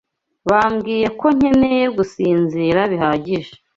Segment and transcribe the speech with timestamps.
[0.49, 3.51] bambwiye ko nkeneye gusinzira bihagije.